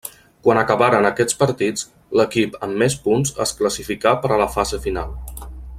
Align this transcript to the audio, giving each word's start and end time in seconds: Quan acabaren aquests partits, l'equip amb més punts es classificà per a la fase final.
Quan 0.45 0.59
acabaren 0.61 1.07
aquests 1.09 1.37
partits, 1.41 1.85
l'equip 2.21 2.57
amb 2.69 2.81
més 2.85 2.97
punts 3.05 3.35
es 3.47 3.55
classificà 3.61 4.15
per 4.25 4.33
a 4.37 4.41
la 4.45 4.53
fase 4.59 4.85
final. 4.89 5.19